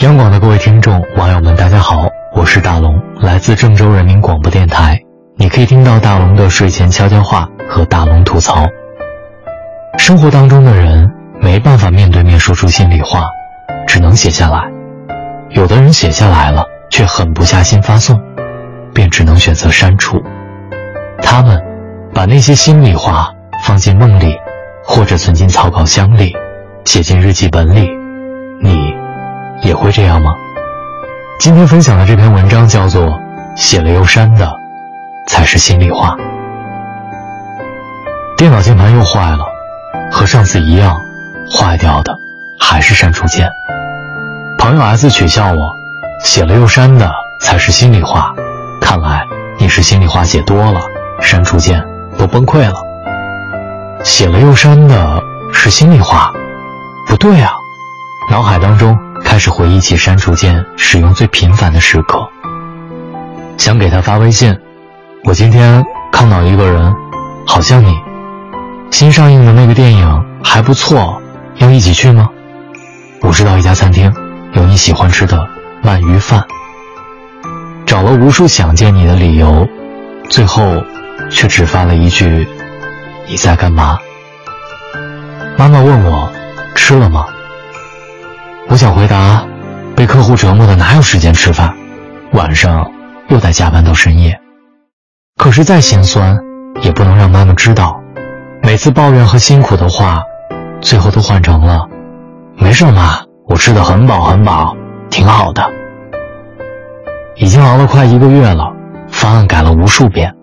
[0.00, 5.00] 央广的各位听众、网友们，大家好，我是大龙，来自郑州人民广播电台。
[5.36, 8.66] 你可以听到大龙的睡前悄悄话和大龙吐槽。
[9.96, 13.24] 生活当中的人没办法面对面说出心里话，
[13.86, 14.64] 只能写下来。
[15.48, 18.20] 有的人写下来了，却狠不下心发送，
[18.92, 20.22] 便只能选择删除。
[21.22, 21.58] 他们
[22.12, 23.32] 把那些心里话
[23.64, 24.36] 放进梦里，
[24.84, 26.34] 或者存进草稿箱里，
[26.84, 27.88] 写进日记本里。
[29.66, 30.32] 也会这样吗？
[31.40, 33.02] 今天分享的这篇文章叫做
[33.56, 34.48] 《写了又删的
[35.26, 36.10] 才是心里话》。
[38.38, 39.44] 电脑键盘又坏了，
[40.12, 40.96] 和上次一样，
[41.52, 42.14] 坏掉的
[42.60, 43.50] 还是删除键。
[44.56, 45.72] 朋友 S 取笑我，
[46.22, 48.32] 写了又删的才是心里话。
[48.80, 49.26] 看来
[49.58, 50.80] 你是心里话写多了，
[51.20, 51.84] 删除键
[52.16, 52.76] 都崩溃了。
[54.04, 55.20] 写了又删的
[55.52, 56.30] 是心里话，
[57.08, 57.50] 不对啊！
[58.30, 58.96] 脑海当中
[59.36, 62.26] 开始回忆起删除键使用最频繁的时刻。
[63.58, 64.58] 想给他发微信，
[65.24, 66.90] 我今天看到一个人，
[67.46, 67.94] 好像你，
[68.90, 71.20] 新上映的那个电影还不错，
[71.56, 72.30] 要一起去吗？
[73.20, 74.10] 我知道一家餐厅。
[74.54, 75.38] 有你喜欢吃的
[75.82, 76.42] 鳗鱼饭，
[77.84, 79.68] 找了无数想见你的理由，
[80.30, 80.82] 最后
[81.30, 82.48] 却只发了一句
[83.28, 83.98] ：“你在干嘛？”
[85.58, 86.32] 妈妈问我
[86.74, 87.26] 吃了吗？
[88.68, 89.44] 我想回答：
[89.94, 91.74] 被客户折磨的哪有时间吃饭？
[92.32, 92.90] 晚上
[93.28, 94.38] 又得加班到深夜。
[95.36, 96.38] 可是再心酸，
[96.82, 98.00] 也不能让妈妈知道。
[98.62, 100.22] 每次抱怨和辛苦的话，
[100.80, 101.86] 最后都换成了
[102.58, 104.76] ：“没事，妈。”我吃的很饱很饱，
[105.08, 105.62] 挺好的。
[107.36, 108.72] 已经熬了快一个月了，
[109.08, 110.34] 方案改了无数遍，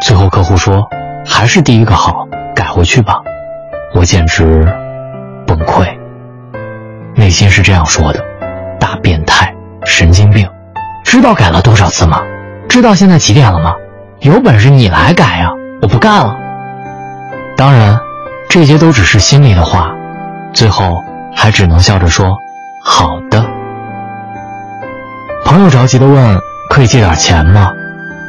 [0.00, 0.86] 最后客户说
[1.26, 3.20] 还是第一个好，改回去吧。
[3.96, 4.72] 我简直，
[7.32, 8.22] 心是这样说的：
[8.78, 9.52] 大变态，
[9.84, 10.48] 神经病，
[11.04, 12.22] 知道改了多少次吗？
[12.68, 13.74] 知道现在几点了吗？
[14.20, 15.50] 有本事你来改呀！
[15.80, 16.36] 我不干了。
[17.56, 17.98] 当然，
[18.48, 19.90] 这些都只是心里的话，
[20.52, 21.02] 最后
[21.34, 22.36] 还只能笑着说。
[22.84, 23.44] 好的，
[25.44, 26.40] 朋友着急的问
[26.70, 27.72] ：“可以借点钱吗？”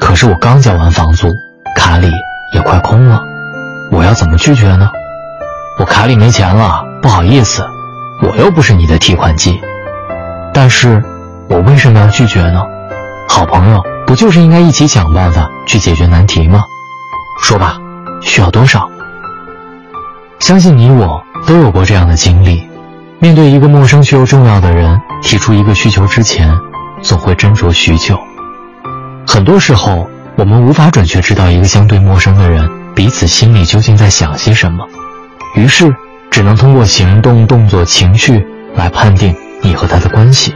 [0.00, 1.28] 可是我刚交完房租，
[1.76, 2.10] 卡里
[2.54, 3.20] 也快空了，
[3.92, 4.90] 我要怎么拒绝呢？
[5.78, 7.64] 我卡里没钱了，不好意思，
[8.22, 9.60] 我又不是你的提款机。
[10.52, 11.02] 但是，
[11.48, 12.62] 我为什么要拒绝呢？
[13.28, 16.62] 好朋友不就是应该一起想办法去解决难题吗？
[17.42, 17.78] 说吧，
[18.22, 18.88] 需要多少？
[20.40, 22.68] 相信你我都有过这样的经历。
[23.20, 26.58] 面对一个陌生却又重要的人提出一个需求之前，
[27.02, 28.18] 总会斟酌许久。
[29.26, 34.84] 很多时候，我们无法准确知道一个相对陌生的人彼此心里究竟在想些什么，
[35.54, 35.94] 于是
[36.30, 40.54] 只能通过行动、动作、情绪来判定你和他的关系。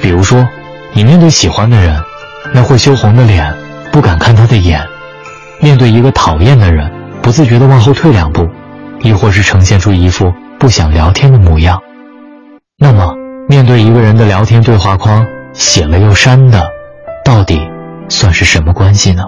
[0.00, 0.46] 比如说，
[0.92, 2.00] 你面对喜欢的人，
[2.52, 3.54] 那会羞红的脸，
[3.92, 4.80] 不敢看他的眼；
[5.60, 6.90] 面对一个讨厌的人，
[7.22, 8.48] 不自觉地往后退两步，
[9.00, 10.32] 亦或是呈现出一副。
[10.58, 11.80] 不想聊天的模样，
[12.76, 13.14] 那么
[13.48, 16.62] 面对一个人的聊天对话框写了又删的，
[17.24, 17.58] 到底
[18.10, 19.24] 算是什么关系呢？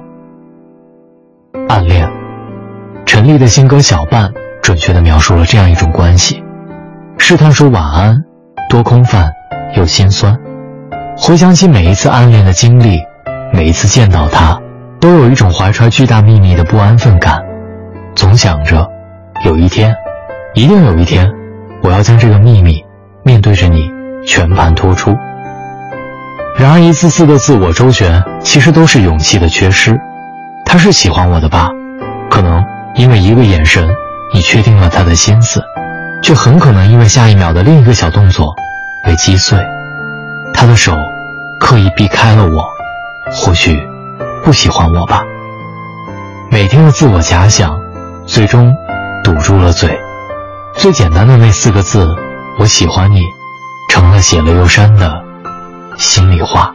[1.71, 2.07] 暗恋，
[3.07, 4.29] 陈丽的新歌《小半》
[4.63, 6.43] 准确地描述了这样一种关系：
[7.19, 8.23] 试探说晚安，
[8.71, 9.33] 多空泛
[9.75, 10.39] 又心酸。
[11.17, 13.01] 回想起每一次暗恋的经历，
[13.53, 14.59] 每一次见到他，
[15.01, 17.43] 都有一种怀揣巨大秘密的不安分感，
[18.15, 18.89] 总想着
[19.45, 19.95] 有一天。
[20.55, 21.31] 一定有一天，
[21.83, 22.85] 我要将这个秘密
[23.25, 23.91] 面对着你
[24.25, 25.17] 全盘托出。
[26.59, 29.99] 然而，一次次的自我周旋，其实都是勇气的缺失。
[30.67, 31.71] 他是喜欢我的吧？
[32.31, 32.63] 可能
[32.95, 33.89] 因为一个眼神，
[34.33, 35.63] 你确定了他的心思，
[36.23, 38.55] 却很可能因为下一秒的另一个小动作
[39.05, 39.59] 被击碎。
[40.55, 40.95] 他的手
[41.61, 42.65] 刻意避开了我，
[43.33, 43.79] 或许
[44.45, 45.23] 不喜欢我吧。
[46.51, 47.79] 每天的自我假想，
[48.27, 48.75] 最终
[49.25, 49.99] 堵住了嘴。
[50.75, 52.15] 最简单的那四个字
[52.59, 53.21] “我喜欢你”，
[53.91, 55.23] 成了写了又删的
[55.99, 56.73] 心里话。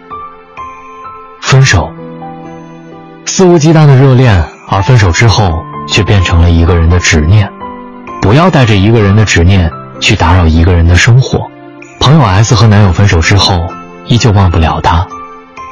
[1.41, 1.91] 分手，
[3.25, 7.49] 肆无忌惮的热恋，而分手之后却变成了一个人的执念。
[8.21, 11.49] 不要带着一个人的执念去打扰一个人的生活。
[11.99, 13.67] 朋友 S 和男友分手之后，
[14.05, 15.07] 依旧忘不了他。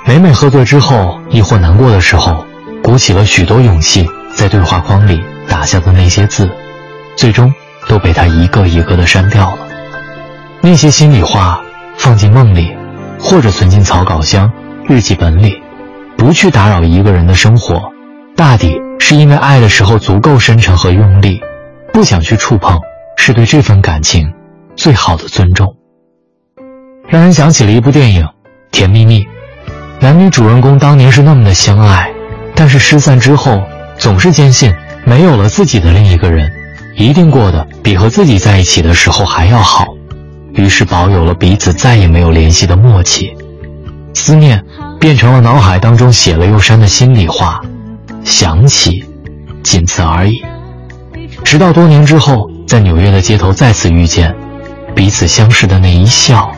[0.05, 2.45] 每每喝醉之后，亦或难过的时候，
[2.83, 6.49] 鼓起了许多勇气，在对话框里打下的那些字，
[7.15, 7.53] 最终。
[7.87, 9.59] 都被他一个一个的删掉了。
[10.59, 11.61] 那些心里话
[11.99, 12.75] 放进梦里，
[13.19, 14.51] 或者存进草稿箱、
[14.87, 15.61] 日记本里，
[16.17, 17.79] 不去打扰一个人的生活，
[18.35, 21.39] 大抵是因为爱的时候足够深沉和用力，
[21.93, 22.79] 不想去触碰，
[23.17, 24.33] 是对这份感情
[24.75, 25.75] 最好的尊重。
[27.07, 28.23] 让人想起了一部电影
[28.71, 29.21] 《甜蜜蜜》，
[29.99, 32.11] 男女主人公当年是那么的相爱，
[32.55, 33.61] 但是失散之后，
[33.97, 36.51] 总是坚信没有了自己的另一个人，
[36.95, 39.85] 一定过得比和自己在一起的时候还要好，
[40.53, 43.37] 于是保有了彼此再也没有联系的默契，
[44.15, 44.63] 思念
[44.99, 47.61] 变成了脑海当中写了又删的心里话，
[48.25, 49.05] 想起，
[49.63, 50.43] 仅此而已。
[51.43, 54.35] 直到多年之后，在纽约的街头再次遇见，
[54.95, 56.51] 彼此相视的那一笑，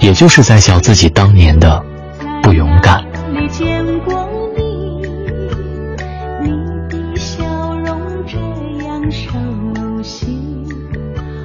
[0.00, 1.82] 也就是在笑自己当年的
[2.42, 3.02] 不勇敢。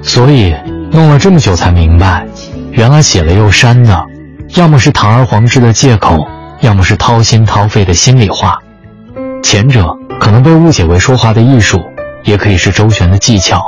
[0.02, 0.54] 所以
[0.92, 2.24] 弄了这么久才明白，
[2.70, 4.04] 原来写了又删的，
[4.54, 6.24] 要么是堂而皇之的借口，
[6.60, 8.58] 要么是掏心掏肺的心里话。
[9.44, 9.86] 前者
[10.18, 11.78] 可能被误解为说话的艺术。
[12.24, 13.60] 也可以是周旋的技巧，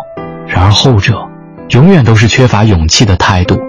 [0.47, 1.29] 然而后者，
[1.69, 3.61] 永远都是缺乏勇气的态度，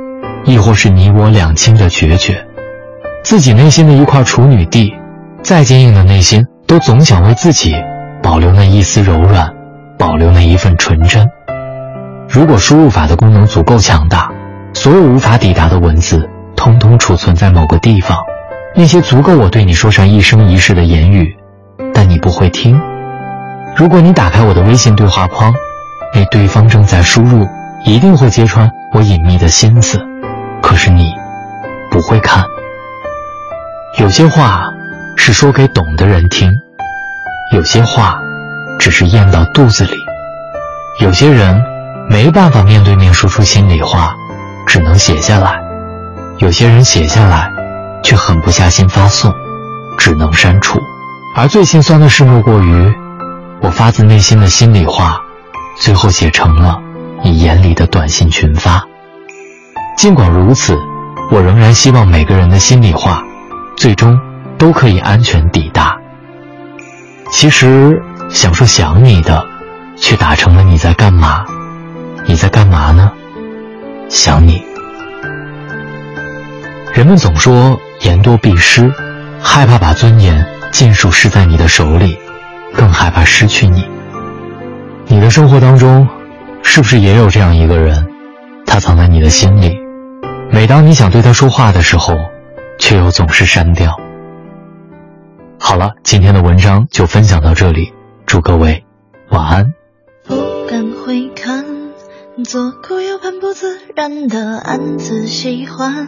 [0.45, 2.47] 亦或是你我两清的决绝。
[3.21, 4.93] 自己内心的一块处女地，
[5.43, 7.75] 再坚硬的内心，都总想为自己
[8.23, 9.53] 保留那一丝柔软，
[9.99, 11.27] 保留那一份纯真。
[12.29, 14.31] 如果输入法的功能足够强大，
[14.73, 18.17] 所有无法抵达的文字，通通储存在某个地方，
[18.73, 21.35] 那些足够我对你说上一生一世的言语，
[21.93, 22.79] 但你不会听。
[23.75, 25.53] 如果你打开我的微信对话框，
[26.13, 27.47] 那对方正在输入，
[27.85, 29.99] 一定会揭穿我隐秘的心思。
[30.61, 31.13] 可是你
[31.91, 32.43] 不会看。
[33.99, 34.63] 有些话
[35.15, 36.51] 是说给懂的人听，
[37.53, 38.19] 有些话
[38.79, 39.95] 只是咽到肚子里，
[40.99, 41.63] 有些人
[42.09, 44.13] 没办法面对面说出心里话，
[44.65, 45.51] 只能写下来；
[46.37, 47.51] 有些人写下来，
[48.03, 49.31] 却狠不下心发送，
[49.97, 50.79] 只能删除。
[51.39, 52.95] 而最心酸的事莫过于。
[53.61, 55.21] 我发自内心的心里话，
[55.77, 56.81] 最后写成了
[57.23, 58.83] 你眼里的短信群发。
[59.95, 60.79] 尽管如此，
[61.29, 63.23] 我仍然希望每个人的心里话，
[63.75, 64.19] 最终
[64.57, 65.97] 都可以安全抵达。
[67.31, 69.45] 其实想说想你的，
[69.95, 71.45] 却打成了你在干嘛？
[72.25, 73.11] 你在干嘛呢？
[74.09, 74.63] 想你。
[76.93, 78.91] 人们总说言多必失，
[79.39, 82.17] 害怕把尊严尽数失在你的手里。
[82.73, 83.87] 更害怕失去你。
[85.07, 86.07] 你的生活当中，
[86.61, 88.07] 是不是也有这样一个人？
[88.67, 89.79] 他藏在你的心里，
[90.51, 92.13] 每当你想对他说话的时候，
[92.77, 93.99] 却又总是删掉。
[95.57, 97.93] 好了，今天的文章就分享到这里，
[98.27, 98.85] 祝各位
[99.29, 99.73] 晚安。
[100.27, 100.35] 不
[100.69, 101.65] 敢回看，
[102.43, 106.07] 左顾右盼不自然的暗自喜欢，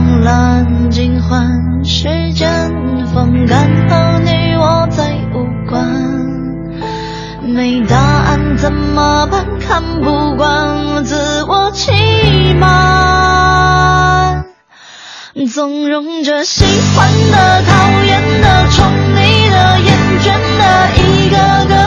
[0.00, 2.72] 慵懒，尽欢时间
[3.12, 5.86] 风干后，你我再无关。
[7.42, 9.44] 没答案怎么办？
[9.60, 11.92] 看不惯自我欺
[12.54, 14.44] 瞒，
[15.52, 16.64] 纵容着喜
[16.96, 19.88] 欢的、讨厌的、宠你的、厌
[20.22, 20.24] 倦
[20.58, 20.62] 的，
[20.96, 21.36] 一个
[21.68, 21.79] 个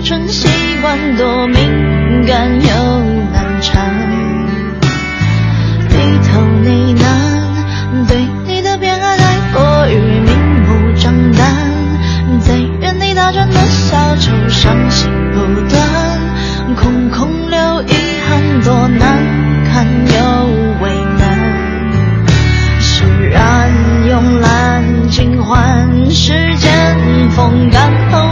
[0.00, 0.48] 春习
[0.80, 3.00] 惯多敏感又
[3.32, 3.94] 难缠
[5.90, 5.96] 低
[6.28, 11.56] 头呢喃对你的偏爱太过于明目张胆
[12.40, 17.94] 在原地打转的小丑伤心不断空空留遗
[18.28, 19.18] 憾多难
[19.64, 20.46] 堪又
[20.80, 23.72] 为难释然
[24.06, 26.96] 慵懒尽欢时间
[27.30, 28.27] 风干后